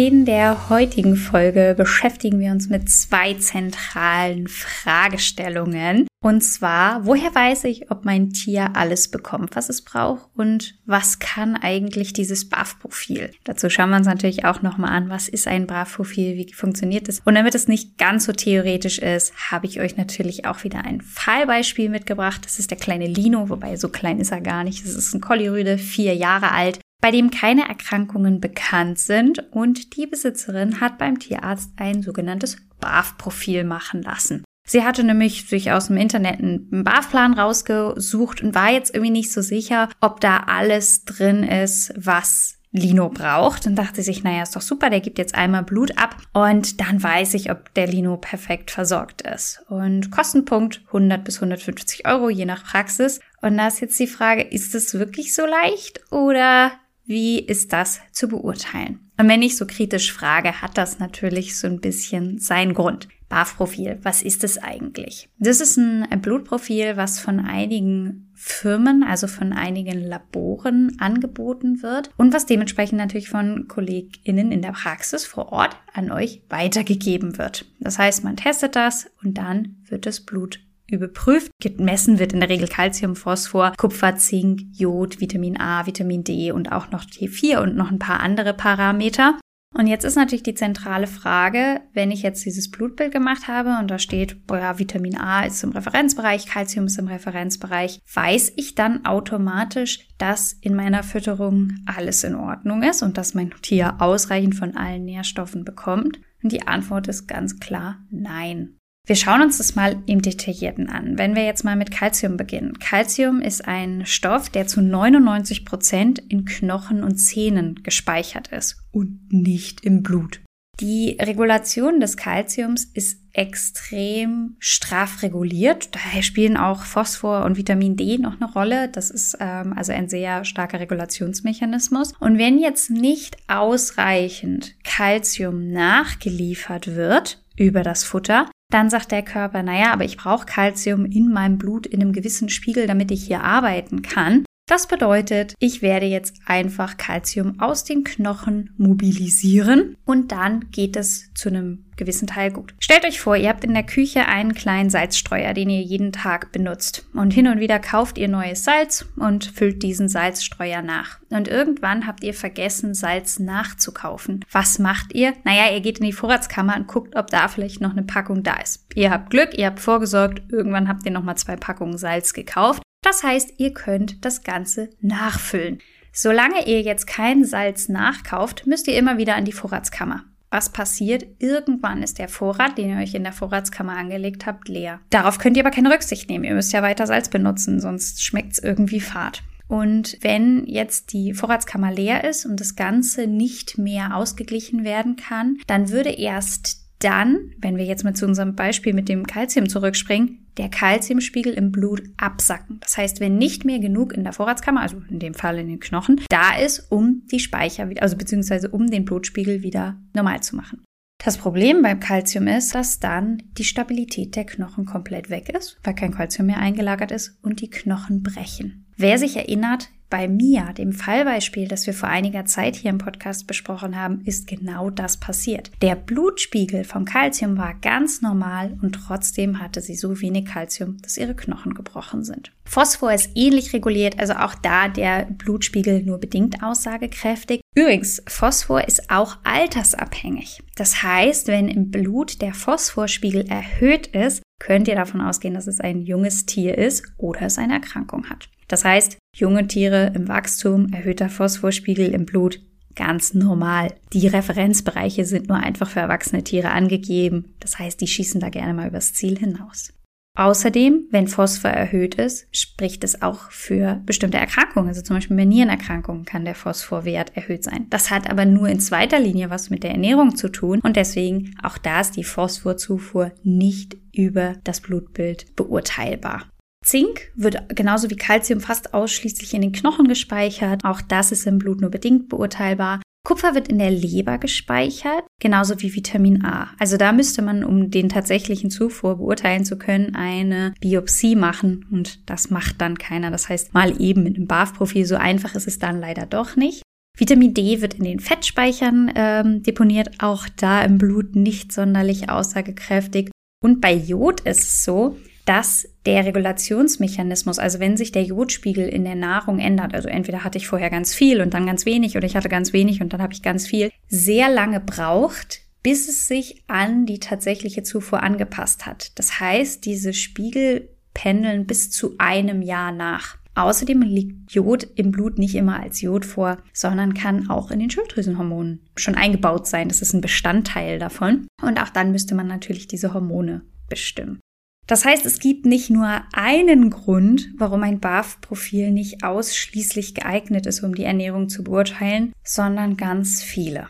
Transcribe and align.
In 0.00 0.24
der 0.24 0.68
heutigen 0.68 1.16
Folge 1.16 1.74
beschäftigen 1.76 2.38
wir 2.38 2.52
uns 2.52 2.68
mit 2.68 2.88
zwei 2.88 3.34
zentralen 3.34 4.46
Fragestellungen. 4.46 6.06
Und 6.22 6.42
zwar, 6.42 7.04
woher 7.04 7.34
weiß 7.34 7.64
ich, 7.64 7.90
ob 7.90 8.04
mein 8.04 8.30
Tier 8.30 8.76
alles 8.76 9.10
bekommt, 9.10 9.56
was 9.56 9.68
es 9.68 9.82
braucht 9.82 10.28
und 10.36 10.76
was 10.86 11.18
kann 11.18 11.56
eigentlich 11.56 12.12
dieses 12.12 12.48
BAF-Profil? 12.48 13.32
Dazu 13.42 13.68
schauen 13.70 13.90
wir 13.90 13.96
uns 13.96 14.06
natürlich 14.06 14.44
auch 14.44 14.62
nochmal 14.62 14.92
an, 14.92 15.08
was 15.08 15.28
ist 15.28 15.48
ein 15.48 15.66
BAF-Profil, 15.66 16.36
wie 16.36 16.52
funktioniert 16.52 17.08
es? 17.08 17.18
Und 17.24 17.34
damit 17.34 17.56
es 17.56 17.66
nicht 17.66 17.98
ganz 17.98 18.24
so 18.26 18.32
theoretisch 18.32 19.00
ist, 19.00 19.50
habe 19.50 19.66
ich 19.66 19.80
euch 19.80 19.96
natürlich 19.96 20.44
auch 20.44 20.62
wieder 20.62 20.84
ein 20.84 21.00
Fallbeispiel 21.00 21.88
mitgebracht. 21.88 22.42
Das 22.44 22.60
ist 22.60 22.70
der 22.70 22.78
kleine 22.78 23.08
Lino, 23.08 23.48
wobei 23.48 23.74
so 23.74 23.88
klein 23.88 24.20
ist 24.20 24.30
er 24.30 24.42
gar 24.42 24.62
nicht. 24.62 24.84
Das 24.84 24.94
ist 24.94 25.12
ein 25.12 25.20
Kollirüde, 25.20 25.76
vier 25.76 26.14
Jahre 26.14 26.52
alt 26.52 26.78
bei 27.00 27.10
dem 27.10 27.30
keine 27.30 27.68
Erkrankungen 27.68 28.40
bekannt 28.40 28.98
sind 28.98 29.46
und 29.52 29.96
die 29.96 30.06
Besitzerin 30.06 30.80
hat 30.80 30.98
beim 30.98 31.18
Tierarzt 31.18 31.72
ein 31.76 32.02
sogenanntes 32.02 32.56
BAF-Profil 32.80 33.64
machen 33.64 34.02
lassen. 34.02 34.44
Sie 34.66 34.84
hatte 34.84 35.02
nämlich 35.02 35.48
sich 35.48 35.72
aus 35.72 35.86
dem 35.86 35.96
Internet 35.96 36.40
einen 36.40 36.84
BAF-Plan 36.84 37.32
rausgesucht 37.34 38.42
und 38.42 38.54
war 38.54 38.70
jetzt 38.70 38.94
irgendwie 38.94 39.12
nicht 39.12 39.32
so 39.32 39.40
sicher, 39.40 39.88
ob 40.00 40.20
da 40.20 40.44
alles 40.46 41.04
drin 41.04 41.42
ist, 41.42 41.94
was 41.96 42.58
Lino 42.70 43.08
braucht. 43.08 43.64
Dann 43.64 43.76
dachte 43.76 44.02
sich, 44.02 44.22
naja, 44.24 44.42
ist 44.42 44.56
doch 44.56 44.60
super, 44.60 44.90
der 44.90 45.00
gibt 45.00 45.16
jetzt 45.16 45.34
einmal 45.34 45.62
Blut 45.62 45.96
ab 45.96 46.16
und 46.34 46.80
dann 46.80 47.02
weiß 47.02 47.34
ich, 47.34 47.50
ob 47.50 47.72
der 47.74 47.86
Lino 47.86 48.18
perfekt 48.18 48.70
versorgt 48.70 49.22
ist. 49.22 49.62
Und 49.68 50.10
Kostenpunkt 50.10 50.82
100 50.88 51.24
bis 51.24 51.36
150 51.36 52.06
Euro, 52.06 52.28
je 52.28 52.44
nach 52.44 52.64
Praxis. 52.64 53.20
Und 53.40 53.56
da 53.56 53.68
ist 53.68 53.80
jetzt 53.80 53.98
die 53.98 54.06
Frage, 54.06 54.42
ist 54.42 54.74
es 54.74 54.94
wirklich 54.94 55.34
so 55.34 55.46
leicht 55.46 56.00
oder 56.12 56.72
wie 57.08 57.38
ist 57.38 57.72
das 57.72 58.00
zu 58.12 58.28
beurteilen? 58.28 59.00
Und 59.16 59.28
wenn 59.28 59.42
ich 59.42 59.56
so 59.56 59.66
kritisch 59.66 60.12
frage, 60.12 60.60
hat 60.60 60.76
das 60.76 60.98
natürlich 60.98 61.58
so 61.58 61.66
ein 61.66 61.80
bisschen 61.80 62.38
seinen 62.38 62.74
Grund. 62.74 63.08
BAF-Profil, 63.30 63.98
was 64.02 64.22
ist 64.22 64.44
es 64.44 64.58
eigentlich? 64.58 65.28
Das 65.38 65.60
ist 65.60 65.76
ein 65.78 66.06
Blutprofil, 66.20 66.96
was 66.96 67.18
von 67.18 67.40
einigen 67.40 68.30
Firmen, 68.34 69.02
also 69.02 69.26
von 69.26 69.52
einigen 69.52 70.00
Laboren 70.00 70.96
angeboten 70.98 71.82
wird 71.82 72.10
und 72.16 72.32
was 72.32 72.46
dementsprechend 72.46 72.98
natürlich 72.98 73.28
von 73.28 73.68
KollegInnen 73.68 74.52
in 74.52 74.62
der 74.62 74.72
Praxis 74.72 75.26
vor 75.26 75.50
Ort 75.52 75.76
an 75.92 76.10
euch 76.10 76.42
weitergegeben 76.48 77.36
wird. 77.38 77.66
Das 77.80 77.98
heißt, 77.98 78.22
man 78.22 78.36
testet 78.36 78.76
das 78.76 79.10
und 79.22 79.38
dann 79.38 79.76
wird 79.88 80.06
das 80.06 80.20
Blut 80.20 80.60
überprüft. 80.90 81.50
Gemessen 81.60 82.18
wird 82.18 82.32
in 82.32 82.40
der 82.40 82.48
Regel 82.48 82.68
Calcium, 82.68 83.16
Phosphor, 83.16 83.72
Kupfer, 83.76 84.16
Zink, 84.16 84.62
Jod, 84.72 85.20
Vitamin 85.20 85.60
A, 85.60 85.86
Vitamin 85.86 86.24
D 86.24 86.52
und 86.52 86.72
auch 86.72 86.90
noch 86.90 87.04
T4 87.04 87.62
und 87.62 87.76
noch 87.76 87.90
ein 87.90 87.98
paar 87.98 88.20
andere 88.20 88.54
Parameter. 88.54 89.38
Und 89.74 89.86
jetzt 89.86 90.04
ist 90.04 90.16
natürlich 90.16 90.42
die 90.42 90.54
zentrale 90.54 91.06
Frage, 91.06 91.82
wenn 91.92 92.10
ich 92.10 92.22
jetzt 92.22 92.44
dieses 92.44 92.70
Blutbild 92.70 93.12
gemacht 93.12 93.48
habe 93.48 93.76
und 93.78 93.90
da 93.90 93.98
steht, 93.98 94.46
boah, 94.46 94.78
Vitamin 94.78 95.16
A 95.18 95.44
ist 95.44 95.62
im 95.62 95.72
Referenzbereich, 95.72 96.46
Calcium 96.46 96.86
ist 96.86 96.98
im 96.98 97.06
Referenzbereich, 97.06 98.00
weiß 98.12 98.54
ich 98.56 98.74
dann 98.74 99.04
automatisch, 99.04 100.08
dass 100.16 100.54
in 100.54 100.74
meiner 100.74 101.02
Fütterung 101.02 101.74
alles 101.84 102.24
in 102.24 102.34
Ordnung 102.34 102.82
ist 102.82 103.02
und 103.02 103.18
dass 103.18 103.34
mein 103.34 103.52
Tier 103.60 103.96
ausreichend 104.00 104.54
von 104.54 104.74
allen 104.74 105.04
Nährstoffen 105.04 105.64
bekommt? 105.64 106.18
Und 106.42 106.52
die 106.52 106.66
Antwort 106.66 107.08
ist 107.08 107.26
ganz 107.26 107.60
klar 107.60 107.98
nein. 108.10 108.77
Wir 109.08 109.16
schauen 109.16 109.40
uns 109.40 109.56
das 109.56 109.74
mal 109.74 109.96
im 110.04 110.20
Detaillierten 110.20 110.90
an. 110.90 111.16
Wenn 111.16 111.34
wir 111.34 111.42
jetzt 111.42 111.64
mal 111.64 111.76
mit 111.76 111.90
Calcium 111.90 112.36
beginnen. 112.36 112.78
Calcium 112.78 113.40
ist 113.40 113.66
ein 113.66 114.04
Stoff, 114.04 114.50
der 114.50 114.66
zu 114.66 114.82
99 114.82 115.64
Prozent 115.64 116.18
in 116.28 116.44
Knochen 116.44 117.02
und 117.02 117.16
Zähnen 117.16 117.82
gespeichert 117.82 118.48
ist 118.48 118.76
und 118.92 119.32
nicht 119.32 119.82
im 119.82 120.02
Blut. 120.02 120.42
Die 120.80 121.16
Regulation 121.18 122.00
des 122.00 122.18
Calciums 122.18 122.84
ist 122.84 123.22
extrem 123.32 124.56
straff 124.58 125.22
reguliert. 125.22 125.94
Daher 125.94 126.22
spielen 126.22 126.58
auch 126.58 126.82
Phosphor 126.82 127.46
und 127.46 127.56
Vitamin 127.56 127.96
D 127.96 128.18
noch 128.18 128.38
eine 128.38 128.52
Rolle. 128.52 128.90
Das 128.90 129.08
ist 129.08 129.38
ähm, 129.40 129.72
also 129.74 129.92
ein 129.92 130.10
sehr 130.10 130.44
starker 130.44 130.80
Regulationsmechanismus. 130.80 132.12
Und 132.20 132.36
wenn 132.36 132.58
jetzt 132.58 132.90
nicht 132.90 133.38
ausreichend 133.48 134.74
Calcium 134.84 135.72
nachgeliefert 135.72 136.94
wird 136.94 137.42
über 137.56 137.82
das 137.82 138.04
Futter, 138.04 138.50
dann 138.70 138.90
sagt 138.90 139.12
der 139.12 139.22
Körper, 139.22 139.62
naja, 139.62 139.92
aber 139.92 140.04
ich 140.04 140.16
brauche 140.16 140.46
Kalzium 140.46 141.06
in 141.06 141.32
meinem 141.32 141.58
Blut 141.58 141.86
in 141.86 142.02
einem 142.02 142.12
gewissen 142.12 142.48
Spiegel, 142.50 142.86
damit 142.86 143.10
ich 143.10 143.24
hier 143.24 143.42
arbeiten 143.42 144.02
kann. 144.02 144.44
Das 144.68 144.86
bedeutet, 144.86 145.54
ich 145.60 145.80
werde 145.80 146.04
jetzt 146.04 146.42
einfach 146.44 146.98
Kalzium 146.98 147.58
aus 147.58 147.84
den 147.84 148.04
Knochen 148.04 148.74
mobilisieren 148.76 149.96
und 150.04 150.30
dann 150.30 150.70
geht 150.70 150.94
es 150.94 151.32
zu 151.32 151.48
einem 151.48 151.86
gewissen 151.96 152.28
Teil 152.28 152.52
gut. 152.52 152.74
Stellt 152.78 153.06
euch 153.06 153.18
vor, 153.18 153.34
ihr 153.34 153.48
habt 153.48 153.64
in 153.64 153.72
der 153.72 153.82
Küche 153.82 154.26
einen 154.26 154.52
kleinen 154.52 154.90
Salzstreuer, 154.90 155.54
den 155.54 155.70
ihr 155.70 155.80
jeden 155.80 156.12
Tag 156.12 156.52
benutzt. 156.52 157.06
Und 157.14 157.32
hin 157.32 157.48
und 157.48 157.60
wieder 157.60 157.78
kauft 157.78 158.18
ihr 158.18 158.28
neues 158.28 158.62
Salz 158.62 159.06
und 159.16 159.46
füllt 159.46 159.82
diesen 159.82 160.10
Salzstreuer 160.10 160.82
nach. 160.82 161.18
Und 161.30 161.48
irgendwann 161.48 162.06
habt 162.06 162.22
ihr 162.22 162.34
vergessen, 162.34 162.92
Salz 162.92 163.38
nachzukaufen. 163.38 164.44
Was 164.52 164.78
macht 164.78 165.14
ihr? 165.14 165.32
Naja, 165.44 165.72
ihr 165.72 165.80
geht 165.80 165.98
in 165.98 166.04
die 166.04 166.12
Vorratskammer 166.12 166.76
und 166.76 166.88
guckt, 166.88 167.16
ob 167.16 167.28
da 167.28 167.48
vielleicht 167.48 167.80
noch 167.80 167.92
eine 167.92 168.02
Packung 168.02 168.42
da 168.42 168.56
ist. 168.56 168.84
Ihr 168.94 169.10
habt 169.10 169.30
Glück, 169.30 169.56
ihr 169.56 169.64
habt 169.64 169.80
vorgesorgt, 169.80 170.42
irgendwann 170.52 170.88
habt 170.88 171.06
ihr 171.06 171.12
nochmal 171.12 171.38
zwei 171.38 171.56
Packungen 171.56 171.96
Salz 171.96 172.34
gekauft. 172.34 172.82
Das 173.02 173.22
heißt, 173.22 173.54
ihr 173.58 173.72
könnt 173.72 174.24
das 174.24 174.42
Ganze 174.42 174.90
nachfüllen. 175.00 175.78
Solange 176.12 176.66
ihr 176.66 176.82
jetzt 176.82 177.06
kein 177.06 177.44
Salz 177.44 177.88
nachkauft, 177.88 178.66
müsst 178.66 178.88
ihr 178.88 178.98
immer 178.98 179.18
wieder 179.18 179.36
an 179.36 179.44
die 179.44 179.52
Vorratskammer. 179.52 180.24
Was 180.50 180.70
passiert? 180.70 181.26
Irgendwann 181.38 182.02
ist 182.02 182.18
der 182.18 182.28
Vorrat, 182.28 182.78
den 182.78 182.90
ihr 182.90 182.96
euch 182.96 183.14
in 183.14 183.22
der 183.22 183.32
Vorratskammer 183.32 183.96
angelegt 183.96 184.46
habt, 184.46 184.68
leer. 184.68 185.00
Darauf 185.10 185.38
könnt 185.38 185.56
ihr 185.56 185.62
aber 185.62 185.74
keine 185.74 185.92
Rücksicht 185.92 186.30
nehmen. 186.30 186.44
Ihr 186.44 186.54
müsst 186.54 186.72
ja 186.72 186.82
weiter 186.82 187.06
Salz 187.06 187.28
benutzen, 187.28 187.80
sonst 187.80 188.24
schmeckt 188.24 188.52
es 188.52 188.58
irgendwie 188.58 189.00
fad. 189.00 189.42
Und 189.68 190.16
wenn 190.22 190.64
jetzt 190.66 191.12
die 191.12 191.34
Vorratskammer 191.34 191.92
leer 191.92 192.24
ist 192.24 192.46
und 192.46 192.58
das 192.58 192.74
Ganze 192.74 193.26
nicht 193.26 193.76
mehr 193.76 194.16
ausgeglichen 194.16 194.82
werden 194.82 195.16
kann, 195.16 195.58
dann 195.66 195.90
würde 195.90 196.10
erst 196.10 196.88
dann, 196.98 197.52
wenn 197.58 197.76
wir 197.76 197.84
jetzt 197.84 198.02
mal 198.02 198.14
zu 198.14 198.24
unserem 198.24 198.56
Beispiel 198.56 198.94
mit 198.94 199.10
dem 199.10 199.26
Kalzium 199.26 199.68
zurückspringen, 199.68 200.47
der 200.58 200.68
Kalziumspiegel 200.68 201.54
im 201.54 201.72
Blut 201.72 202.02
absacken. 202.16 202.78
Das 202.80 202.98
heißt, 202.98 203.20
wenn 203.20 203.38
nicht 203.38 203.64
mehr 203.64 203.78
genug 203.78 204.12
in 204.12 204.24
der 204.24 204.32
Vorratskammer, 204.32 204.82
also 204.82 205.00
in 205.08 205.18
dem 205.18 205.34
Fall 205.34 205.58
in 205.58 205.68
den 205.68 205.80
Knochen, 205.80 206.20
da 206.28 206.56
ist, 206.56 206.90
um 206.90 207.22
die 207.30 207.40
Speicher 207.40 207.88
wieder, 207.88 208.02
also 208.02 208.16
beziehungsweise 208.16 208.68
um 208.68 208.90
den 208.90 209.04
Blutspiegel 209.04 209.62
wieder 209.62 209.96
normal 210.14 210.42
zu 210.42 210.56
machen. 210.56 210.82
Das 211.24 211.36
Problem 211.36 211.82
beim 211.82 211.98
Kalzium 211.98 212.46
ist, 212.46 212.74
dass 212.74 213.00
dann 213.00 213.42
die 213.58 213.64
Stabilität 213.64 214.36
der 214.36 214.44
Knochen 214.44 214.86
komplett 214.86 215.30
weg 215.30 215.48
ist, 215.48 215.78
weil 215.82 215.94
kein 215.94 216.14
Kalzium 216.14 216.46
mehr 216.46 216.58
eingelagert 216.58 217.10
ist 217.10 217.38
und 217.42 217.60
die 217.60 217.70
Knochen 217.70 218.22
brechen. 218.22 218.84
Wer 219.00 219.16
sich 219.16 219.36
erinnert, 219.36 219.90
bei 220.10 220.26
Mia, 220.26 220.72
dem 220.72 220.92
Fallbeispiel, 220.92 221.68
das 221.68 221.86
wir 221.86 221.94
vor 221.94 222.08
einiger 222.08 222.46
Zeit 222.46 222.74
hier 222.74 222.90
im 222.90 222.98
Podcast 222.98 223.46
besprochen 223.46 223.94
haben, 223.94 224.22
ist 224.24 224.48
genau 224.48 224.90
das 224.90 225.18
passiert. 225.18 225.70
Der 225.82 225.94
Blutspiegel 225.94 226.82
vom 226.82 227.04
Kalzium 227.04 227.56
war 227.56 227.74
ganz 227.74 228.22
normal 228.22 228.76
und 228.82 228.92
trotzdem 228.92 229.60
hatte 229.62 229.82
sie 229.82 229.94
so 229.94 230.20
wenig 230.20 230.46
Kalzium, 230.46 230.96
dass 231.00 231.16
ihre 231.16 231.36
Knochen 231.36 231.74
gebrochen 231.74 232.24
sind. 232.24 232.50
Phosphor 232.64 233.12
ist 233.12 233.30
ähnlich 233.36 233.72
reguliert, 233.72 234.18
also 234.18 234.32
auch 234.32 234.56
da 234.56 234.88
der 234.88 235.26
Blutspiegel 235.26 236.02
nur 236.02 236.18
bedingt 236.18 236.64
aussagekräftig. 236.64 237.60
Übrigens, 237.76 238.20
Phosphor 238.26 238.82
ist 238.88 239.10
auch 239.10 239.36
altersabhängig. 239.44 240.60
Das 240.74 241.04
heißt, 241.04 241.46
wenn 241.46 241.68
im 241.68 241.92
Blut 241.92 242.42
der 242.42 242.52
Phosphorspiegel 242.52 243.46
erhöht 243.48 244.08
ist, 244.08 244.42
könnt 244.58 244.88
ihr 244.88 244.96
davon 244.96 245.20
ausgehen, 245.20 245.54
dass 245.54 245.66
es 245.66 245.80
ein 245.80 246.02
junges 246.02 246.46
Tier 246.46 246.76
ist 246.76 247.04
oder 247.16 247.42
es 247.42 247.58
eine 247.58 247.74
Erkrankung 247.74 248.28
hat. 248.28 248.48
Das 248.66 248.84
heißt, 248.84 249.16
junge 249.36 249.66
Tiere 249.66 250.12
im 250.14 250.28
Wachstum, 250.28 250.92
erhöhter 250.92 251.28
Phosphorspiegel 251.28 252.08
im 252.08 252.26
Blut, 252.26 252.60
ganz 252.94 253.32
normal. 253.32 253.94
Die 254.12 254.26
Referenzbereiche 254.26 255.24
sind 255.24 255.48
nur 255.48 255.58
einfach 255.58 255.88
für 255.88 256.00
erwachsene 256.00 256.42
Tiere 256.44 256.70
angegeben. 256.70 257.54
Das 257.60 257.78
heißt, 257.78 258.00
die 258.00 258.08
schießen 258.08 258.40
da 258.40 258.50
gerne 258.50 258.74
mal 258.74 258.88
übers 258.88 259.14
Ziel 259.14 259.38
hinaus. 259.38 259.92
Außerdem, 260.38 261.08
wenn 261.10 261.26
Phosphor 261.26 261.70
erhöht 261.70 262.14
ist, 262.14 262.46
spricht 262.56 263.02
es 263.02 263.22
auch 263.22 263.50
für 263.50 264.00
bestimmte 264.06 264.38
Erkrankungen. 264.38 264.88
Also 264.88 265.02
zum 265.02 265.16
Beispiel 265.16 265.36
bei 265.36 265.44
Nierenerkrankungen 265.44 266.24
kann 266.24 266.44
der 266.44 266.54
Phosphorwert 266.54 267.36
erhöht 267.36 267.64
sein. 267.64 267.86
Das 267.90 268.12
hat 268.12 268.30
aber 268.30 268.44
nur 268.44 268.68
in 268.68 268.78
zweiter 268.78 269.18
Linie 269.18 269.50
was 269.50 269.68
mit 269.68 269.82
der 269.82 269.90
Ernährung 269.90 270.36
zu 270.36 270.48
tun 270.48 270.78
und 270.84 270.94
deswegen 270.94 271.56
auch 271.60 271.76
da 271.76 272.02
ist 272.02 272.12
die 272.12 272.22
Phosphorzufuhr 272.22 273.32
nicht 273.42 273.96
über 274.18 274.56
das 274.64 274.80
Blutbild 274.80 275.54
beurteilbar. 275.56 276.50
Zink 276.84 277.32
wird 277.34 277.74
genauso 277.74 278.10
wie 278.10 278.16
Calcium 278.16 278.60
fast 278.60 278.94
ausschließlich 278.94 279.54
in 279.54 279.62
den 279.62 279.72
Knochen 279.72 280.08
gespeichert. 280.08 280.84
Auch 280.84 281.00
das 281.00 281.32
ist 281.32 281.46
im 281.46 281.58
Blut 281.58 281.80
nur 281.80 281.90
bedingt 281.90 282.28
beurteilbar. 282.28 283.00
Kupfer 283.26 283.54
wird 283.54 283.68
in 283.68 283.78
der 283.78 283.90
Leber 283.90 284.38
gespeichert, 284.38 285.24
genauso 285.40 285.80
wie 285.82 285.94
Vitamin 285.94 286.44
A. 286.44 286.70
Also 286.78 286.96
da 286.96 287.12
müsste 287.12 287.42
man, 287.42 287.62
um 287.62 287.90
den 287.90 288.08
tatsächlichen 288.08 288.70
Zufuhr 288.70 289.18
beurteilen 289.18 289.64
zu 289.66 289.76
können, 289.76 290.14
eine 290.14 290.72
Biopsie 290.80 291.36
machen 291.36 291.84
und 291.90 292.30
das 292.30 292.48
macht 292.48 292.80
dann 292.80 292.96
keiner. 292.96 293.30
Das 293.30 293.48
heißt, 293.48 293.74
mal 293.74 294.00
eben 294.00 294.22
mit 294.22 294.36
einem 294.36 294.46
BAF-Profil, 294.46 295.04
so 295.04 295.16
einfach 295.16 295.54
ist 295.54 295.66
es 295.66 295.78
dann 295.78 296.00
leider 296.00 296.24
doch 296.24 296.56
nicht. 296.56 296.82
Vitamin 297.18 297.52
D 297.52 297.82
wird 297.82 297.94
in 297.94 298.04
den 298.04 298.20
Fettspeichern 298.20 299.12
ähm, 299.14 299.62
deponiert, 299.62 300.10
auch 300.20 300.46
da 300.56 300.82
im 300.82 300.98
Blut 300.98 301.34
nicht 301.34 301.72
sonderlich 301.72 302.30
aussagekräftig. 302.30 303.30
Und 303.60 303.80
bei 303.80 303.92
Jod 303.92 304.40
ist 304.40 304.60
es 304.60 304.84
so, 304.84 305.16
dass 305.44 305.88
der 306.04 306.26
Regulationsmechanismus, 306.26 307.58
also 307.58 307.80
wenn 307.80 307.96
sich 307.96 308.12
der 308.12 308.22
Jodspiegel 308.22 308.86
in 308.86 309.04
der 309.04 309.14
Nahrung 309.14 309.58
ändert, 309.58 309.94
also 309.94 310.08
entweder 310.08 310.44
hatte 310.44 310.58
ich 310.58 310.68
vorher 310.68 310.90
ganz 310.90 311.14
viel 311.14 311.40
und 311.40 311.54
dann 311.54 311.66
ganz 311.66 311.86
wenig 311.86 312.16
oder 312.16 312.26
ich 312.26 312.36
hatte 312.36 312.50
ganz 312.50 312.72
wenig 312.72 313.00
und 313.00 313.12
dann 313.12 313.22
habe 313.22 313.32
ich 313.32 313.42
ganz 313.42 313.66
viel, 313.66 313.90
sehr 314.08 314.50
lange 314.50 314.78
braucht, 314.78 315.62
bis 315.82 316.08
es 316.08 316.28
sich 316.28 316.64
an 316.66 317.06
die 317.06 317.18
tatsächliche 317.18 317.82
Zufuhr 317.82 318.22
angepasst 318.22 318.84
hat. 318.84 319.18
Das 319.18 319.40
heißt, 319.40 319.86
diese 319.86 320.12
Spiegel 320.12 320.90
pendeln 321.14 321.66
bis 321.66 321.90
zu 321.90 322.14
einem 322.18 322.60
Jahr 322.60 322.92
nach. 322.92 323.38
Außerdem 323.58 324.02
liegt 324.02 324.52
Jod 324.52 324.86
im 324.94 325.10
Blut 325.10 325.36
nicht 325.36 325.56
immer 325.56 325.80
als 325.80 326.00
Jod 326.00 326.24
vor, 326.24 326.58
sondern 326.72 327.12
kann 327.12 327.50
auch 327.50 327.72
in 327.72 327.80
den 327.80 327.90
Schilddrüsenhormonen 327.90 328.86
schon 328.94 329.16
eingebaut 329.16 329.66
sein. 329.66 329.88
Das 329.88 330.00
ist 330.00 330.12
ein 330.12 330.20
Bestandteil 330.20 331.00
davon. 331.00 331.48
Und 331.60 331.82
auch 331.82 331.88
dann 331.88 332.12
müsste 332.12 332.36
man 332.36 332.46
natürlich 332.46 332.86
diese 332.86 333.14
Hormone 333.14 333.62
bestimmen. 333.88 334.38
Das 334.86 335.04
heißt, 335.04 335.26
es 335.26 335.40
gibt 335.40 335.66
nicht 335.66 335.90
nur 335.90 336.22
einen 336.32 336.90
Grund, 336.90 337.48
warum 337.58 337.82
ein 337.82 337.98
BAF-Profil 337.98 338.92
nicht 338.92 339.24
ausschließlich 339.24 340.14
geeignet 340.14 340.66
ist, 340.66 340.84
um 340.84 340.94
die 340.94 341.02
Ernährung 341.02 341.48
zu 341.48 341.64
beurteilen, 341.64 342.32
sondern 342.44 342.96
ganz 342.96 343.42
viele. 343.42 343.88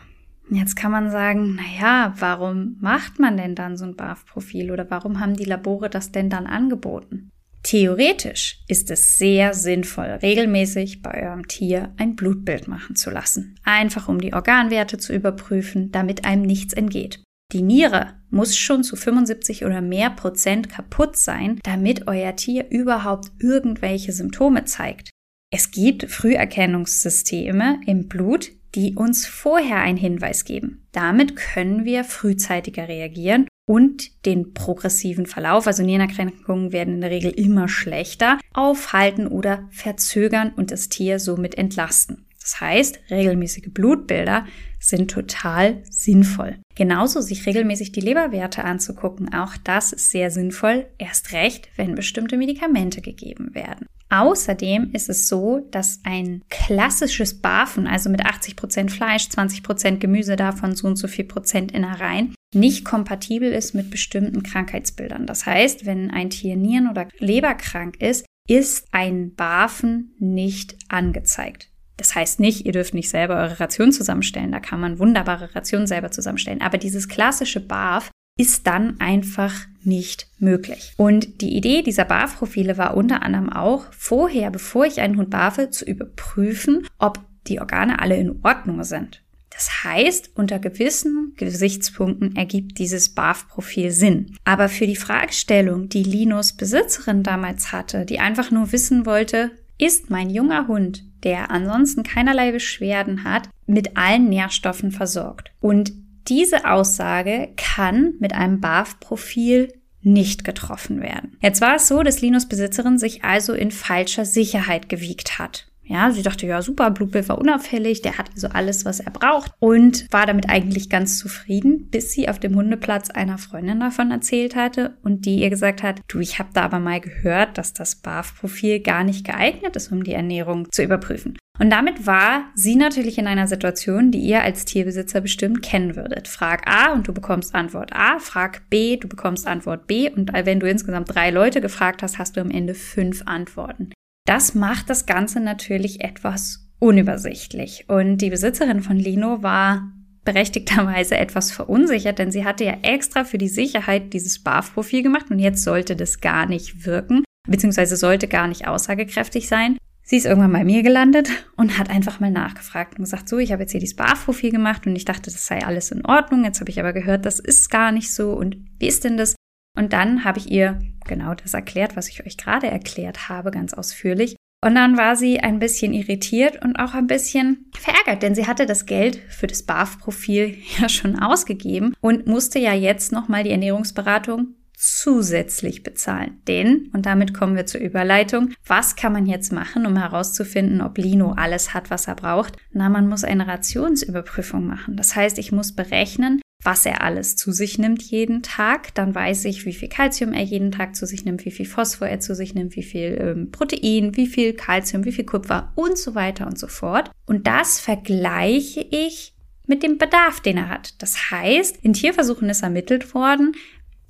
Jetzt 0.49 0.77
kann 0.77 0.91
man 0.91 1.11
sagen, 1.11 1.57
na 1.57 1.79
ja, 1.79 2.13
warum 2.17 2.77
macht 2.81 3.19
man 3.19 3.37
denn 3.37 3.53
dann 3.53 3.77
so 3.77 3.85
ein 3.85 3.95
BAF-Profil 3.95 4.71
oder 4.71 4.89
warum 4.89 5.19
haben 5.19 5.35
die 5.35 5.45
Labore 5.45 5.91
das 5.91 6.11
denn 6.11 6.31
dann 6.31 6.47
angeboten? 6.47 7.29
Theoretisch 7.63 8.63
ist 8.67 8.89
es 8.89 9.17
sehr 9.17 9.53
sinnvoll, 9.53 10.19
regelmäßig 10.21 11.01
bei 11.01 11.23
eurem 11.23 11.47
Tier 11.47 11.93
ein 11.97 12.15
Blutbild 12.15 12.67
machen 12.67 12.95
zu 12.95 13.09
lassen. 13.09 13.55
Einfach 13.63 14.07
um 14.07 14.21
die 14.21 14.33
Organwerte 14.33 14.97
zu 14.97 15.13
überprüfen, 15.13 15.91
damit 15.91 16.25
einem 16.25 16.43
nichts 16.43 16.73
entgeht. 16.73 17.21
Die 17.51 17.61
Niere 17.61 18.13
muss 18.29 18.55
schon 18.55 18.83
zu 18.83 18.95
75 18.95 19.65
oder 19.65 19.81
mehr 19.81 20.11
Prozent 20.11 20.69
kaputt 20.69 21.17
sein, 21.17 21.59
damit 21.63 22.07
euer 22.07 22.35
Tier 22.35 22.69
überhaupt 22.69 23.31
irgendwelche 23.39 24.13
Symptome 24.13 24.65
zeigt. 24.65 25.09
Es 25.51 25.71
gibt 25.71 26.09
Früherkennungssysteme 26.09 27.81
im 27.87 28.07
Blut, 28.07 28.51
die 28.75 28.93
uns 28.95 29.25
vorher 29.25 29.77
einen 29.77 29.97
Hinweis 29.97 30.45
geben. 30.45 30.87
Damit 30.91 31.35
können 31.35 31.85
wir 31.85 32.03
frühzeitiger 32.03 32.87
reagieren 32.87 33.47
und 33.69 34.25
den 34.25 34.55
progressiven 34.55 35.27
Verlauf, 35.27 35.67
also 35.67 35.83
Nierenerkrankungen 35.83 36.71
werden 36.71 36.95
in 36.95 37.01
der 37.01 37.11
Regel 37.11 37.29
immer 37.29 37.67
schlechter, 37.67 38.39
aufhalten 38.51 39.27
oder 39.27 39.67
verzögern 39.69 40.51
und 40.55 40.71
das 40.71 40.89
Tier 40.89 41.19
somit 41.19 41.55
entlasten. 41.55 42.25
Das 42.41 42.59
heißt, 42.61 42.99
regelmäßige 43.11 43.69
Blutbilder 43.71 44.47
sind 44.79 45.11
total 45.11 45.83
sinnvoll. 45.87 46.57
Genauso 46.73 47.21
sich 47.21 47.45
regelmäßig 47.45 47.91
die 47.91 48.01
Leberwerte 48.01 48.63
anzugucken, 48.63 49.35
auch 49.35 49.55
das 49.63 49.93
ist 49.93 50.09
sehr 50.09 50.31
sinnvoll, 50.31 50.87
erst 50.97 51.31
recht, 51.33 51.69
wenn 51.75 51.93
bestimmte 51.93 52.37
Medikamente 52.37 53.01
gegeben 53.01 53.53
werden. 53.53 53.85
Außerdem 54.09 54.89
ist 54.93 55.09
es 55.09 55.27
so, 55.27 55.67
dass 55.69 55.99
ein 56.03 56.41
klassisches 56.49 57.39
Barfen, 57.39 57.85
also 57.85 58.09
mit 58.09 58.25
80 58.25 58.55
Prozent 58.55 58.91
Fleisch, 58.91 59.29
20 59.29 59.61
Prozent 59.61 59.99
Gemüse 59.99 60.35
davon, 60.35 60.75
so 60.75 60.87
und 60.87 60.95
so 60.95 61.07
viel 61.07 61.25
Prozent 61.25 61.71
Innereien, 61.71 62.33
nicht 62.53 62.85
kompatibel 62.85 63.51
ist 63.51 63.75
mit 63.75 63.91
bestimmten 63.91 64.43
Krankheitsbildern. 64.43 65.25
Das 65.25 65.45
heißt, 65.45 65.85
wenn 65.85 66.11
ein 66.11 66.29
Tier 66.29 66.55
Nieren- 66.55 66.89
oder 66.89 67.07
Leberkrank 67.19 68.01
ist, 68.01 68.25
ist 68.47 68.87
ein 68.91 69.35
Barfen 69.35 70.15
nicht 70.19 70.75
angezeigt. 70.89 71.69
Das 71.97 72.15
heißt 72.15 72.39
nicht, 72.39 72.65
ihr 72.65 72.71
dürft 72.71 72.93
nicht 72.93 73.09
selber 73.09 73.35
eure 73.35 73.59
Ration 73.59 73.91
zusammenstellen. 73.91 74.51
Da 74.51 74.59
kann 74.59 74.79
man 74.79 74.99
wunderbare 74.99 75.53
Rationen 75.53 75.85
selber 75.85 76.11
zusammenstellen. 76.11 76.61
Aber 76.61 76.77
dieses 76.77 77.09
klassische 77.09 77.59
BAF 77.59 78.09
ist 78.37 78.65
dann 78.67 78.99
einfach 79.01 79.53
nicht 79.83 80.27
möglich. 80.39 80.93
Und 80.95 81.41
die 81.41 81.57
Idee 81.57 81.81
dieser 81.81 82.05
BAF-Profile 82.05 82.77
war 82.77 82.95
unter 82.95 83.21
anderem 83.21 83.51
auch, 83.51 83.91
vorher, 83.91 84.49
bevor 84.49 84.85
ich 84.85 85.01
einen 85.01 85.17
Hund 85.17 85.29
barfe, 85.29 85.71
zu 85.71 85.83
überprüfen, 85.83 86.87
ob 86.97 87.19
die 87.47 87.59
Organe 87.59 87.99
alle 87.99 88.15
in 88.15 88.39
Ordnung 88.43 88.83
sind. 88.85 89.21
Das 89.59 89.83
heißt, 89.83 90.31
unter 90.35 90.57
gewissen 90.57 91.33
Gesichtspunkten 91.35 92.37
ergibt 92.37 92.79
dieses 92.79 93.09
BAF-Profil 93.09 93.91
Sinn. 93.91 94.37
Aber 94.45 94.69
für 94.69 94.87
die 94.87 94.95
Fragestellung, 94.95 95.89
die 95.89 96.03
Linus 96.03 96.53
Besitzerin 96.53 97.23
damals 97.23 97.73
hatte, 97.73 98.05
die 98.05 98.21
einfach 98.21 98.51
nur 98.51 98.71
wissen 98.71 99.05
wollte, 99.05 99.51
ist 99.77 100.09
mein 100.09 100.29
junger 100.29 100.69
Hund, 100.69 101.03
der 101.25 101.51
ansonsten 101.51 102.03
keinerlei 102.03 102.53
Beschwerden 102.53 103.25
hat, 103.25 103.49
mit 103.67 103.97
allen 103.97 104.29
Nährstoffen 104.29 104.93
versorgt. 104.93 105.51
Und 105.59 105.91
diese 106.29 106.63
Aussage 106.65 107.49
kann 107.57 108.13
mit 108.21 108.31
einem 108.31 108.61
BAF-Profil 108.61 109.73
nicht 110.01 110.45
getroffen 110.45 111.01
werden. 111.01 111.37
Jetzt 111.41 111.59
war 111.59 111.75
es 111.75 111.89
so, 111.89 112.01
dass 112.01 112.21
Linus 112.21 112.47
Besitzerin 112.47 112.97
sich 112.97 113.25
also 113.25 113.51
in 113.51 113.71
falscher 113.71 114.23
Sicherheit 114.23 114.87
gewiegt 114.87 115.37
hat. 115.37 115.68
Ja, 115.89 116.11
sie 116.11 116.21
dachte, 116.21 116.45
ja, 116.45 116.61
super, 116.61 116.91
Bluebill 116.91 117.27
war 117.27 117.39
unauffällig, 117.39 118.03
der 118.03 118.19
hat 118.19 118.29
also 118.31 118.47
alles, 118.49 118.85
was 118.85 118.99
er 118.99 119.09
braucht 119.09 119.51
und 119.57 120.05
war 120.11 120.27
damit 120.27 120.47
eigentlich 120.47 120.87
ganz 120.87 121.17
zufrieden, 121.17 121.87
bis 121.89 122.11
sie 122.11 122.29
auf 122.29 122.37
dem 122.37 122.55
Hundeplatz 122.55 123.09
einer 123.09 123.39
Freundin 123.39 123.79
davon 123.79 124.11
erzählt 124.11 124.55
hatte 124.55 124.97
und 125.03 125.25
die 125.25 125.39
ihr 125.39 125.49
gesagt 125.49 125.81
hat, 125.81 126.01
du, 126.07 126.19
ich 126.19 126.37
habe 126.37 126.49
da 126.53 126.61
aber 126.61 126.79
mal 126.79 127.01
gehört, 127.01 127.57
dass 127.57 127.73
das 127.73 127.95
BAF-Profil 127.95 128.81
gar 128.81 129.03
nicht 129.03 129.25
geeignet 129.25 129.75
ist, 129.75 129.91
um 129.91 130.03
die 130.03 130.13
Ernährung 130.13 130.67
zu 130.71 130.83
überprüfen. 130.83 131.39
Und 131.57 131.71
damit 131.71 132.05
war 132.05 132.45
sie 132.53 132.75
natürlich 132.75 133.17
in 133.17 133.27
einer 133.27 133.47
Situation, 133.47 134.11
die 134.11 134.19
ihr 134.19 134.43
als 134.43 134.65
Tierbesitzer 134.65 135.21
bestimmt 135.21 135.63
kennen 135.63 135.95
würdet. 135.95 136.27
Frag 136.27 136.69
A 136.71 136.93
und 136.93 137.07
du 137.07 137.13
bekommst 137.13 137.55
Antwort 137.55 137.91
A, 137.93 138.19
frag 138.19 138.69
B, 138.69 138.95
du 138.95 139.07
bekommst 139.07 139.47
Antwort 139.47 139.87
B 139.87 140.09
und 140.09 140.31
wenn 140.31 140.59
du 140.59 140.69
insgesamt 140.69 141.13
drei 141.13 141.31
Leute 141.31 141.61
gefragt 141.61 142.03
hast, 142.03 142.19
hast 142.19 142.37
du 142.37 142.41
am 142.41 142.51
Ende 142.51 142.75
fünf 142.75 143.23
Antworten. 143.25 143.91
Das 144.29 144.53
macht 144.53 144.91
das 144.91 145.07
Ganze 145.07 145.39
natürlich 145.39 146.01
etwas 146.01 146.69
unübersichtlich. 146.77 147.85
Und 147.87 148.19
die 148.19 148.29
Besitzerin 148.29 148.83
von 148.83 148.95
Lino 148.95 149.41
war 149.41 149.91
berechtigterweise 150.23 151.17
etwas 151.17 151.51
verunsichert, 151.51 152.19
denn 152.19 152.31
sie 152.31 152.45
hatte 152.45 152.63
ja 152.63 152.77
extra 152.83 153.23
für 153.23 153.39
die 153.39 153.47
Sicherheit 153.47 154.13
dieses 154.13 154.43
BAF-Profil 154.43 155.01
gemacht 155.01 155.31
und 155.31 155.39
jetzt 155.39 155.63
sollte 155.63 155.95
das 155.95 156.21
gar 156.21 156.45
nicht 156.45 156.85
wirken, 156.85 157.23
beziehungsweise 157.47 157.97
sollte 157.97 158.27
gar 158.27 158.47
nicht 158.47 158.67
aussagekräftig 158.67 159.47
sein. 159.47 159.79
Sie 160.03 160.17
ist 160.17 160.27
irgendwann 160.27 160.53
bei 160.53 160.63
mir 160.63 160.83
gelandet 160.83 161.31
und 161.57 161.79
hat 161.79 161.89
einfach 161.89 162.19
mal 162.19 162.29
nachgefragt 162.29 162.99
und 162.99 163.05
gesagt, 163.05 163.27
so, 163.29 163.39
ich 163.39 163.51
habe 163.51 163.63
jetzt 163.63 163.71
hier 163.71 163.81
dieses 163.81 163.95
BAF-Profil 163.95 164.51
gemacht 164.51 164.85
und 164.85 164.95
ich 164.95 165.05
dachte, 165.05 165.31
das 165.31 165.47
sei 165.47 165.65
alles 165.65 165.89
in 165.89 166.05
Ordnung. 166.05 166.43
Jetzt 166.43 166.59
habe 166.59 166.69
ich 166.69 166.79
aber 166.79 166.93
gehört, 166.93 167.25
das 167.25 167.39
ist 167.39 167.71
gar 167.71 167.91
nicht 167.91 168.13
so 168.13 168.33
und 168.33 168.57
wie 168.77 168.89
ist 168.89 169.03
denn 169.03 169.17
das? 169.17 169.33
Und 169.79 169.93
dann 169.93 170.25
habe 170.25 170.39
ich 170.39 170.51
ihr 170.51 170.77
genau 171.07 171.33
das 171.35 171.53
erklärt, 171.53 171.95
was 171.95 172.09
ich 172.09 172.25
euch 172.25 172.35
gerade 172.35 172.67
erklärt 172.67 173.29
habe, 173.29 173.49
ganz 173.49 173.73
ausführlich. 173.73 174.35
Und 174.61 174.75
dann 174.75 174.97
war 174.97 175.15
sie 175.15 175.39
ein 175.39 175.59
bisschen 175.59 175.93
irritiert 175.93 176.61
und 176.61 176.75
auch 176.75 176.93
ein 176.93 177.07
bisschen 177.07 177.71
verärgert, 177.77 178.21
denn 178.21 178.35
sie 178.35 178.45
hatte 178.45 178.65
das 178.65 178.85
Geld 178.85 179.21
für 179.29 179.47
das 179.47 179.63
BAF-Profil 179.63 180.57
ja 180.81 180.89
schon 180.89 181.17
ausgegeben 181.17 181.93
und 182.01 182.27
musste 182.27 182.59
ja 182.59 182.73
jetzt 182.73 183.13
nochmal 183.13 183.45
die 183.45 183.51
Ernährungsberatung 183.51 184.55
zusätzlich 184.75 185.83
bezahlen. 185.83 186.41
Denn, 186.49 186.89
und 186.93 187.05
damit 187.05 187.33
kommen 187.33 187.55
wir 187.55 187.65
zur 187.65 187.79
Überleitung, 187.79 188.51
was 188.67 188.97
kann 188.97 189.13
man 189.13 189.25
jetzt 189.27 189.53
machen, 189.53 189.85
um 189.85 189.95
herauszufinden, 189.95 190.81
ob 190.81 190.97
Lino 190.97 191.31
alles 191.31 191.73
hat, 191.73 191.89
was 191.89 192.07
er 192.07 192.15
braucht? 192.15 192.57
Na, 192.73 192.89
man 192.89 193.07
muss 193.07 193.23
eine 193.23 193.47
Rationsüberprüfung 193.47 194.67
machen. 194.67 194.97
Das 194.97 195.15
heißt, 195.15 195.37
ich 195.37 195.53
muss 195.53 195.73
berechnen, 195.73 196.41
was 196.63 196.85
er 196.85 197.03
alles 197.03 197.35
zu 197.35 197.51
sich 197.51 197.77
nimmt 197.77 198.01
jeden 198.03 198.43
Tag. 198.43 198.93
Dann 198.95 199.15
weiß 199.15 199.45
ich, 199.45 199.65
wie 199.65 199.73
viel 199.73 199.87
Kalzium 199.87 200.33
er 200.33 200.43
jeden 200.43 200.71
Tag 200.71 200.95
zu 200.95 201.05
sich 201.05 201.23
nimmt, 201.25 201.45
wie 201.45 201.51
viel 201.51 201.65
Phosphor 201.65 202.07
er 202.07 202.19
zu 202.19 202.35
sich 202.35 202.53
nimmt, 202.53 202.75
wie 202.75 202.83
viel 202.83 203.17
ähm, 203.19 203.51
Protein, 203.51 204.15
wie 204.17 204.27
viel 204.27 204.53
Kalzium, 204.53 205.05
wie 205.05 205.11
viel 205.11 205.25
Kupfer 205.25 205.71
und 205.75 205.97
so 205.97 206.15
weiter 206.15 206.47
und 206.47 206.59
so 206.59 206.67
fort. 206.67 207.11
Und 207.25 207.47
das 207.47 207.79
vergleiche 207.79 208.85
ich 208.89 209.33
mit 209.67 209.83
dem 209.83 209.97
Bedarf, 209.97 210.41
den 210.41 210.57
er 210.57 210.69
hat. 210.69 211.01
Das 211.01 211.31
heißt, 211.31 211.77
in 211.81 211.93
Tierversuchen 211.93 212.49
ist 212.49 212.63
ermittelt 212.63 213.13
worden, 213.13 213.53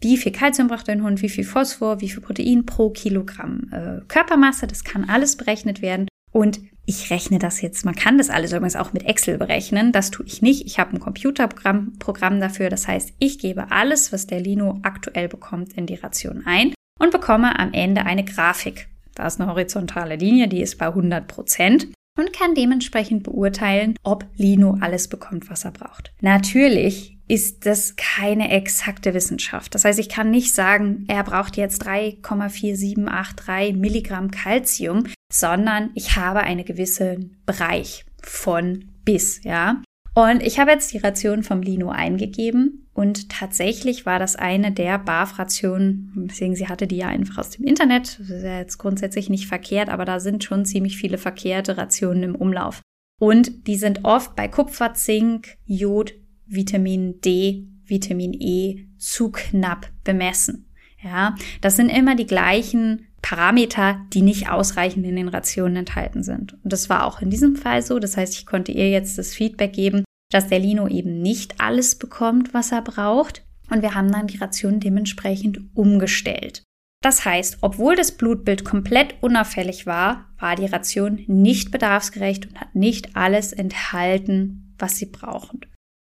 wie 0.01 0.18
viel 0.18 0.32
Kalzium 0.32 0.70
braucht 0.70 0.89
ein 0.89 1.03
Hund, 1.03 1.22
wie 1.22 1.29
viel 1.29 1.44
Phosphor, 1.44 2.01
wie 2.01 2.10
viel 2.10 2.22
Protein 2.22 2.65
pro 2.65 2.89
Kilogramm 2.89 3.70
äh, 3.72 4.01
Körpermasse. 4.08 4.65
Das 4.65 4.84
kann 4.84 5.10
alles 5.10 5.36
berechnet 5.36 5.82
werden. 5.82 6.08
Und 6.31 6.59
ich 6.86 7.12
rechne 7.12 7.38
das 7.38 7.62
jetzt, 7.62 7.86
man 7.86 7.95
kann 7.95 8.17
das 8.17 8.31
alles 8.31 8.51
übrigens 8.51 8.75
auch 8.75 8.93
mit 8.93 9.05
Excel 9.05 9.38
berechnen. 9.38 9.91
Das 9.91 10.09
tue 10.09 10.25
ich 10.25 10.41
nicht. 10.41 10.65
Ich 10.65 10.79
habe 10.79 10.93
ein 10.93 11.00
Computerprogramm 11.00 11.93
Programm 12.00 12.39
dafür. 12.39 12.69
Das 12.69 12.88
heißt, 12.88 13.13
ich 13.19 13.38
gebe 13.38 13.71
alles, 13.71 14.12
was 14.12 14.25
der 14.25 14.39
Lino 14.39 14.79
aktuell 14.81 15.27
bekommt, 15.27 15.74
in 15.74 15.86
die 15.86 15.95
Ration 15.95 16.43
ein 16.45 16.74
und 17.00 17.12
bekomme 17.12 17.59
am 17.59 17.74
Ende 17.74 18.05
eine 18.05 18.25
Grafik. 18.25 18.88
Da 19.13 19.27
ist 19.27 19.39
eine 19.39 19.51
horizontale 19.51 20.15
Linie, 20.15 20.48
die 20.48 20.62
ist 20.62 20.77
bei 20.77 20.88
100 20.88 21.27
Prozent. 21.27 21.88
Und 22.17 22.33
kann 22.33 22.55
dementsprechend 22.55 23.23
beurteilen, 23.23 23.95
ob 24.03 24.25
Lino 24.35 24.77
alles 24.81 25.07
bekommt, 25.07 25.49
was 25.49 25.65
er 25.65 25.71
braucht. 25.71 26.11
Natürlich 26.21 27.17
ist 27.27 27.65
das 27.65 27.95
keine 27.95 28.51
exakte 28.51 29.13
Wissenschaft. 29.13 29.75
Das 29.75 29.85
heißt, 29.85 29.99
ich 29.99 30.09
kann 30.09 30.31
nicht 30.31 30.53
sagen, 30.53 31.05
er 31.07 31.23
braucht 31.23 31.57
jetzt 31.57 31.85
3,4783 31.85 33.75
Milligramm 33.75 34.31
Calcium, 34.31 35.05
sondern 35.31 35.91
ich 35.93 36.15
habe 36.15 36.39
einen 36.39 36.65
gewissen 36.65 37.37
Bereich 37.45 38.05
von 38.21 38.85
bis, 39.05 39.43
ja. 39.43 39.81
Und 40.19 40.43
ich 40.43 40.59
habe 40.59 40.71
jetzt 40.71 40.91
die 40.91 40.97
Ration 40.97 41.43
vom 41.43 41.61
Lino 41.61 41.91
eingegeben 41.91 42.89
und 42.93 43.29
tatsächlich 43.29 44.05
war 44.05 44.19
das 44.19 44.35
eine 44.35 44.73
der 44.73 44.99
BAF-Rationen, 44.99 46.27
deswegen 46.29 46.57
sie 46.57 46.67
hatte 46.67 46.88
die 46.88 46.97
ja 46.97 47.07
einfach 47.07 47.38
aus 47.38 47.51
dem 47.51 47.63
Internet, 47.63 48.19
das 48.19 48.29
ist 48.29 48.43
ja 48.43 48.59
jetzt 48.59 48.79
grundsätzlich 48.79 49.29
nicht 49.29 49.47
verkehrt, 49.47 49.88
aber 49.88 50.03
da 50.03 50.19
sind 50.19 50.43
schon 50.43 50.65
ziemlich 50.65 50.97
viele 50.97 51.17
verkehrte 51.17 51.77
Rationen 51.77 52.23
im 52.23 52.35
Umlauf. 52.35 52.81
Und 53.17 53.65
die 53.65 53.77
sind 53.77 54.03
oft 54.03 54.35
bei 54.35 54.49
Kupfer, 54.49 54.93
Zink, 54.93 55.55
Jod, 55.65 56.13
Vitamin 56.45 57.21
D, 57.21 57.69
Vitamin 57.85 58.33
E 58.33 58.88
zu 58.97 59.31
knapp 59.31 59.88
bemessen. 60.03 60.69
Ja, 61.01 61.35
das 61.61 61.77
sind 61.77 61.88
immer 61.88 62.17
die 62.17 62.27
gleichen 62.27 63.07
Parameter, 63.21 64.01
die 64.11 64.21
nicht 64.21 64.49
ausreichend 64.49 65.05
in 65.05 65.15
den 65.15 65.29
Rationen 65.29 65.77
enthalten 65.77 66.23
sind. 66.23 66.57
Und 66.61 66.73
das 66.73 66.89
war 66.89 67.05
auch 67.05 67.21
in 67.21 67.29
diesem 67.29 67.55
Fall 67.55 67.81
so. 67.83 67.99
Das 67.99 68.17
heißt, 68.17 68.33
ich 68.33 68.45
konnte 68.45 68.73
ihr 68.73 68.89
jetzt 68.89 69.17
das 69.17 69.33
Feedback 69.33 69.71
geben, 69.71 70.03
dass 70.31 70.48
der 70.48 70.59
Lino 70.59 70.88
eben 70.88 71.21
nicht 71.21 71.59
alles 71.59 71.95
bekommt, 71.95 72.53
was 72.53 72.71
er 72.71 72.81
braucht. 72.81 73.43
Und 73.69 73.81
wir 73.81 73.95
haben 73.95 74.12
dann 74.12 74.27
die 74.27 74.38
Ration 74.38 74.79
dementsprechend 74.79 75.59
umgestellt. 75.75 76.63
Das 77.01 77.24
heißt, 77.24 77.59
obwohl 77.62 77.95
das 77.95 78.12
Blutbild 78.12 78.65
komplett 78.65 79.15
unauffällig 79.21 79.86
war, 79.86 80.29
war 80.38 80.55
die 80.55 80.65
Ration 80.65 81.24
nicht 81.27 81.71
bedarfsgerecht 81.71 82.48
und 82.48 82.59
hat 82.59 82.75
nicht 82.75 83.15
alles 83.15 83.53
enthalten, 83.53 84.75
was 84.77 84.98
sie 84.98 85.05
brauchen. 85.05 85.62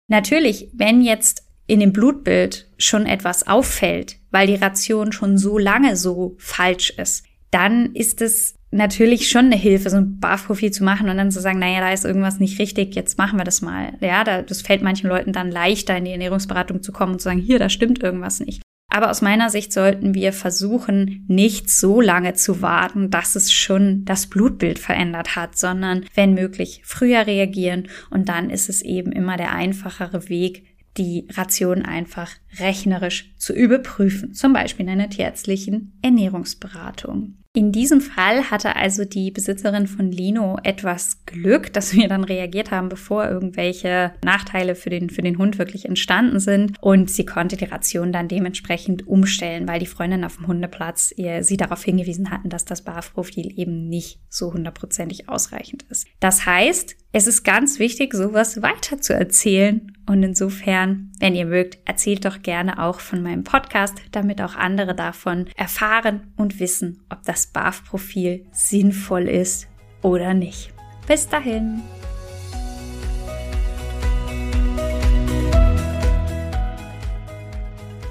Natürlich, 0.09 0.71
wenn 0.75 1.01
jetzt 1.03 1.43
in 1.67 1.81
dem 1.81 1.93
Blutbild 1.93 2.71
schon 2.79 3.07
etwas 3.07 3.47
auffällt, 3.49 4.19
weil 4.31 4.47
die 4.47 4.55
Ration 4.55 5.11
schon 5.11 5.39
so 5.39 5.59
lange 5.59 5.97
so 5.97 6.37
falsch 6.39 6.91
ist, 6.91 7.27
dann 7.51 7.95
ist 7.95 8.21
es 8.23 8.55
natürlich 8.71 9.29
schon 9.29 9.47
eine 9.47 9.57
Hilfe, 9.57 9.91
so 9.91 9.97
ein 9.97 10.19
BAF-Profil 10.19 10.71
zu 10.71 10.85
machen 10.85 11.09
und 11.09 11.17
dann 11.17 11.31
zu 11.31 11.41
sagen, 11.41 11.59
naja, 11.59 11.81
da 11.81 11.93
ist 11.93 12.05
irgendwas 12.05 12.41
nicht 12.41 12.59
richtig, 12.59 12.95
jetzt 12.95 13.19
machen 13.19 13.39
wir 13.39 13.45
das 13.45 13.63
mal. 13.63 13.95
Ja, 14.01 14.25
da, 14.25 14.43
das 14.43 14.63
fällt 14.63 14.83
manchen 14.83 15.09
Leuten 15.09 15.33
dann 15.33 15.51
leichter, 15.51 15.97
in 15.97 16.05
die 16.05 16.13
Ernährungsberatung 16.13 16.83
zu 16.83 16.93
kommen 16.93 17.13
und 17.13 17.19
zu 17.21 17.25
sagen, 17.25 17.41
hier, 17.41 17.59
da 17.59 17.69
stimmt 17.69 18.03
irgendwas 18.03 18.41
nicht. 18.41 18.63
Aber 18.89 19.11
aus 19.11 19.21
meiner 19.21 19.51
Sicht 19.51 19.73
sollten 19.73 20.15
wir 20.15 20.33
versuchen, 20.33 21.25
nicht 21.29 21.69
so 21.69 22.01
lange 22.01 22.35
zu 22.35 22.63
warten, 22.63 23.11
dass 23.11 23.35
es 23.35 23.53
schon 23.53 24.05
das 24.05 24.29
Blutbild 24.29 24.79
verändert 24.79 25.37
hat, 25.37 25.59
sondern 25.59 26.07
wenn 26.15 26.35
möglich 26.35 26.83
früher 26.85 27.27
reagieren 27.27 27.89
und 28.11 28.29
dann 28.29 28.49
ist 28.49 28.69
es 28.69 28.83
eben 28.83 29.13
immer 29.13 29.37
der 29.37 29.53
einfachere 29.53 30.29
Weg, 30.29 30.65
die 30.97 31.29
Ration 31.35 31.83
einfach 31.83 32.31
rechnerisch 32.59 33.35
zu 33.37 33.53
überprüfen, 33.53 34.33
zum 34.33 34.53
Beispiel 34.53 34.87
in 34.87 34.93
einer 34.93 35.11
tierärztlichen 35.11 35.99
Ernährungsberatung. 36.01 37.37
In 37.57 37.73
diesem 37.73 38.03
Fall 38.03 38.51
hatte 38.51 38.77
also 38.77 39.07
die 39.07 39.31
Besitzerin 39.31 39.87
von 39.87 40.13
Lino 40.13 40.59
etwas 40.63 41.25
Glück, 41.25 41.73
dass 41.73 41.95
wir 41.95 42.07
dann 42.07 42.23
reagiert 42.23 42.71
haben, 42.71 42.91
bevor 42.91 43.27
irgendwelche 43.27 44.13
Nachteile 44.23 44.75
für 44.75 44.91
den, 44.91 45.09
für 45.09 45.23
den 45.23 45.39
Hund 45.39 45.59
wirklich 45.59 45.87
entstanden 45.87 46.39
sind. 46.39 46.75
Und 46.83 47.11
sie 47.11 47.25
konnte 47.25 47.57
die 47.57 47.65
Ration 47.65 48.13
dann 48.13 48.29
dementsprechend 48.29 49.09
umstellen, 49.09 49.67
weil 49.67 49.81
die 49.81 49.87
Freundin 49.87 50.23
auf 50.25 50.37
dem 50.37 50.49
Hundeplatz 50.49 51.15
ihr, 51.17 51.43
sie 51.43 51.57
darauf 51.57 51.83
hingewiesen 51.83 52.31
hatten, 52.31 52.51
dass 52.51 52.67
das 52.67 52.83
BAF-Profil 52.83 53.59
eben 53.59 53.89
nicht 53.89 54.21
so 54.29 54.53
hundertprozentig 54.53 55.31
ausreichend 55.31 55.85
ist. 55.85 56.07
Das 56.21 56.45
heißt, 56.45 56.95
es 57.17 57.27
ist 57.27 57.45
ganz 57.45 57.79
wichtig, 57.79 58.13
sowas 58.13 58.61
weiter 58.61 59.01
zu 59.01 59.15
erzählen. 59.15 59.91
Und 60.05 60.23
insofern, 60.23 61.11
wenn 61.19 61.35
ihr 61.35 61.47
mögt, 61.47 61.79
erzählt 61.87 62.27
doch 62.27 62.43
gerne 62.43 62.79
auch 62.79 63.01
von 63.01 63.23
meinem 63.23 63.43
Podcast, 63.43 63.95
damit 64.13 64.43
auch 64.43 64.55
andere 64.55 64.95
davon 64.95 65.47
erfahren 65.57 66.21
und 66.37 66.61
wissen, 66.61 67.01
ob 67.09 67.23
das 67.23 67.47
BAF-Profil 67.47 68.45
sinnvoll 68.53 69.31
ist 69.31 69.67
oder 70.03 70.35
nicht. 70.35 70.75
Bis 71.09 71.27
dahin. 71.27 71.81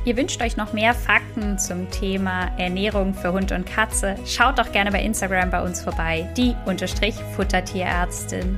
Ihr 0.04 0.18
wünscht 0.18 0.42
euch 0.42 0.58
noch 0.58 0.74
mehr 0.74 0.96
Fakten 0.96 1.60
zum 1.60 1.92
Thema 1.92 2.48
Ernährung 2.58 3.14
für 3.14 3.34
Hund 3.34 3.52
und 3.52 3.68
Katze? 3.68 4.16
Schaut 4.26 4.58
doch 4.58 4.72
gerne 4.72 4.92
bei 4.92 5.04
Instagram 5.04 5.52
bei 5.52 5.64
uns 5.64 5.84
vorbei, 5.84 6.28
die 6.36 6.56
Unterstrich 6.66 7.14
Futtertierärztin. 7.36 8.58